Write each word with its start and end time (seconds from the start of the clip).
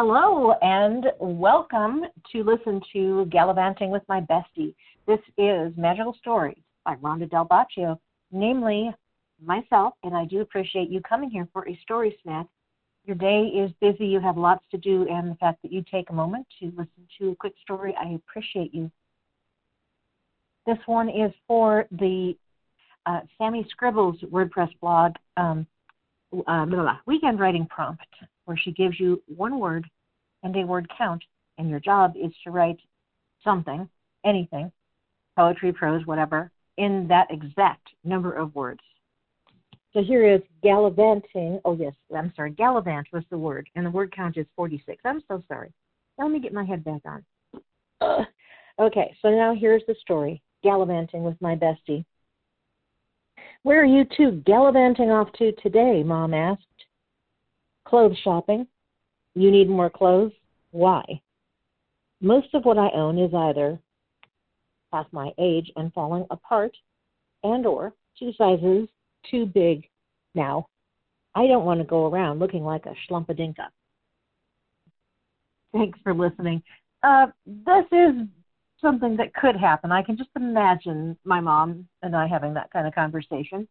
Hello 0.00 0.52
and 0.62 1.06
welcome 1.18 2.04
to 2.30 2.44
listen 2.44 2.80
to 2.92 3.24
Gallivanting 3.32 3.90
with 3.90 4.04
My 4.08 4.20
Bestie. 4.20 4.72
This 5.08 5.18
is 5.36 5.72
Magical 5.76 6.14
Stories 6.20 6.62
by 6.84 6.94
Ronda 7.02 7.26
Del 7.26 7.44
Boccio, 7.44 7.98
namely 8.30 8.94
myself, 9.44 9.94
and 10.04 10.16
I 10.16 10.24
do 10.24 10.40
appreciate 10.40 10.88
you 10.88 11.00
coming 11.00 11.30
here 11.30 11.48
for 11.52 11.68
a 11.68 11.76
story 11.82 12.16
snack. 12.22 12.46
Your 13.06 13.16
day 13.16 13.46
is 13.46 13.72
busy, 13.80 14.06
you 14.06 14.20
have 14.20 14.36
lots 14.36 14.64
to 14.70 14.78
do, 14.78 15.04
and 15.10 15.32
the 15.32 15.34
fact 15.34 15.62
that 15.62 15.72
you 15.72 15.82
take 15.90 16.10
a 16.10 16.14
moment 16.14 16.46
to 16.60 16.66
listen 16.66 17.08
to 17.18 17.30
a 17.30 17.34
quick 17.34 17.54
story, 17.60 17.92
I 18.00 18.10
appreciate 18.10 18.72
you. 18.72 18.92
This 20.64 20.78
one 20.86 21.08
is 21.08 21.32
for 21.48 21.86
the 21.90 22.36
uh, 23.06 23.22
Sammi 23.36 23.68
Scribbles 23.68 24.20
WordPress 24.20 24.70
blog 24.80 25.16
um, 25.36 25.66
uh, 26.32 26.66
blah, 26.66 26.82
blah, 26.82 26.98
weekend 27.04 27.40
writing 27.40 27.66
prompt 27.68 28.06
where 28.48 28.56
she 28.56 28.72
gives 28.72 28.98
you 28.98 29.22
one 29.26 29.60
word 29.60 29.86
and 30.42 30.56
a 30.56 30.64
word 30.64 30.90
count, 30.96 31.22
and 31.58 31.68
your 31.68 31.80
job 31.80 32.14
is 32.16 32.32
to 32.42 32.50
write 32.50 32.78
something, 33.44 33.86
anything, 34.24 34.72
poetry, 35.36 35.70
prose, 35.70 36.06
whatever, 36.06 36.50
in 36.78 37.06
that 37.08 37.26
exact 37.30 37.86
number 38.04 38.32
of 38.32 38.54
words. 38.54 38.80
So 39.92 40.02
here 40.02 40.26
is 40.26 40.40
gallivanting. 40.62 41.60
Oh, 41.66 41.76
yes, 41.76 41.92
I'm 42.16 42.32
sorry. 42.34 42.52
Gallivant 42.52 43.08
was 43.12 43.24
the 43.30 43.36
word, 43.36 43.68
and 43.74 43.84
the 43.84 43.90
word 43.90 44.14
count 44.16 44.38
is 44.38 44.46
46. 44.56 44.98
I'm 45.04 45.22
so 45.28 45.42
sorry. 45.46 45.70
Let 46.16 46.30
me 46.30 46.40
get 46.40 46.54
my 46.54 46.64
head 46.64 46.82
back 46.84 47.02
on. 47.04 47.24
Uh, 48.00 48.24
okay, 48.80 49.14
so 49.20 49.28
now 49.28 49.54
here's 49.54 49.82
the 49.86 49.94
story 50.00 50.40
Gallivanting 50.62 51.22
with 51.22 51.36
my 51.42 51.54
bestie. 51.54 52.04
Where 53.62 53.82
are 53.82 53.84
you 53.84 54.04
two 54.16 54.42
gallivanting 54.46 55.10
off 55.10 55.32
to 55.34 55.52
today? 55.62 56.02
Mom 56.02 56.32
asked. 56.32 56.62
Clothes 57.88 58.18
shopping. 58.22 58.66
You 59.34 59.50
need 59.50 59.68
more 59.68 59.88
clothes? 59.88 60.32
Why? 60.72 61.02
Most 62.20 62.48
of 62.52 62.64
what 62.64 62.76
I 62.76 62.90
own 62.94 63.18
is 63.18 63.32
either 63.32 63.78
past 64.92 65.12
my 65.12 65.30
age 65.38 65.70
and 65.76 65.92
falling 65.92 66.26
apart 66.30 66.76
and 67.42 67.64
or 67.66 67.94
two 68.18 68.32
sizes 68.36 68.88
too 69.30 69.46
big 69.46 69.88
now. 70.34 70.66
I 71.34 71.46
don't 71.46 71.64
want 71.64 71.80
to 71.80 71.84
go 71.84 72.06
around 72.06 72.40
looking 72.40 72.64
like 72.64 72.84
a 72.86 72.94
schlumpadinka. 73.08 73.68
Thanks 75.72 75.98
for 76.02 76.12
listening. 76.12 76.62
Uh, 77.02 77.28
this 77.46 77.84
is 77.92 78.26
something 78.82 79.16
that 79.16 79.34
could 79.34 79.56
happen. 79.56 79.92
I 79.92 80.02
can 80.02 80.16
just 80.16 80.30
imagine 80.36 81.16
my 81.24 81.40
mom 81.40 81.88
and 82.02 82.16
I 82.16 82.26
having 82.26 82.54
that 82.54 82.70
kind 82.70 82.86
of 82.86 82.94
conversation. 82.94 83.68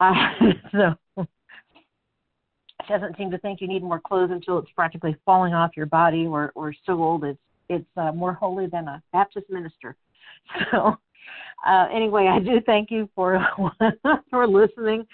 Uh, 0.00 0.14
so 0.72 0.94
doesn't 2.88 3.16
seem 3.16 3.30
to 3.30 3.38
think 3.38 3.60
you 3.60 3.68
need 3.68 3.82
more 3.82 4.00
clothes 4.00 4.30
until 4.30 4.58
it's 4.58 4.70
practically 4.72 5.16
falling 5.24 5.54
off 5.54 5.76
your 5.76 5.86
body 5.86 6.26
or 6.26 6.52
or 6.54 6.74
so 6.86 7.02
old 7.02 7.24
it's 7.24 7.38
it's 7.68 7.86
uh, 7.96 8.12
more 8.12 8.34
holy 8.34 8.66
than 8.66 8.88
a 8.88 9.02
Baptist 9.12 9.48
minister. 9.50 9.96
So 10.70 10.98
uh, 11.66 11.86
anyway, 11.90 12.28
I 12.30 12.38
do 12.38 12.60
thank 12.66 12.90
you 12.90 13.08
for 13.14 13.42
for 14.30 14.46
listening, 14.46 15.06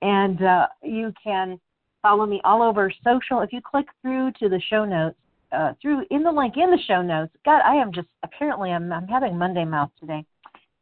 and 0.00 0.42
uh, 0.42 0.66
you 0.82 1.12
can 1.22 1.60
follow 2.02 2.26
me 2.26 2.40
all 2.42 2.62
over 2.62 2.92
social. 3.04 3.42
If 3.42 3.52
you 3.52 3.60
click 3.60 3.86
through 4.02 4.32
to 4.40 4.48
the 4.48 4.60
show 4.68 4.84
notes, 4.84 5.16
uh, 5.52 5.74
through 5.80 6.04
in 6.10 6.22
the 6.22 6.30
link 6.30 6.54
in 6.56 6.70
the 6.70 6.78
show 6.86 7.02
notes. 7.02 7.32
God, 7.44 7.60
I 7.64 7.74
am 7.76 7.92
just 7.92 8.08
apparently 8.22 8.72
I'm 8.72 8.92
I'm 8.92 9.06
having 9.06 9.38
Monday 9.38 9.64
mouth 9.64 9.90
today. 10.00 10.24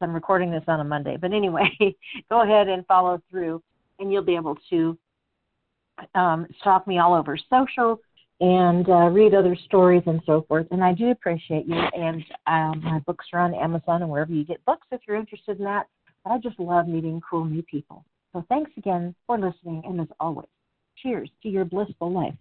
I'm 0.00 0.14
recording 0.14 0.50
this 0.50 0.64
on 0.66 0.80
a 0.80 0.84
Monday, 0.84 1.18
but 1.20 1.32
anyway, 1.32 1.68
go 2.30 2.42
ahead 2.42 2.68
and 2.68 2.86
follow 2.86 3.20
through, 3.30 3.62
and 3.98 4.10
you'll 4.10 4.24
be 4.24 4.36
able 4.36 4.56
to 4.70 4.96
um, 6.14 6.46
stalk 6.60 6.86
me 6.86 6.98
all 6.98 7.14
over 7.14 7.36
social 7.48 8.00
and 8.40 8.88
uh, 8.88 9.08
read 9.08 9.34
other 9.34 9.56
stories 9.66 10.02
and 10.06 10.20
so 10.24 10.44
forth. 10.48 10.66
And 10.70 10.82
I 10.82 10.94
do 10.94 11.10
appreciate 11.10 11.66
you. 11.66 11.74
And 11.74 12.24
um, 12.46 12.82
my 12.82 12.98
books 13.00 13.26
are 13.32 13.40
on 13.40 13.54
Amazon 13.54 14.02
and 14.02 14.10
wherever 14.10 14.32
you 14.32 14.44
get 14.44 14.64
books 14.64 14.86
if 14.90 15.00
you're 15.06 15.16
interested 15.16 15.58
in 15.58 15.64
that. 15.64 15.86
But 16.24 16.30
I 16.32 16.38
just 16.38 16.58
love 16.58 16.88
meeting 16.88 17.20
cool 17.28 17.44
new 17.44 17.62
people. 17.62 18.04
So 18.32 18.44
thanks 18.48 18.70
again 18.76 19.14
for 19.26 19.38
listening. 19.38 19.82
And 19.84 20.00
as 20.00 20.08
always, 20.18 20.48
cheers 20.96 21.30
to 21.42 21.48
your 21.48 21.64
blissful 21.64 22.12
life. 22.12 22.34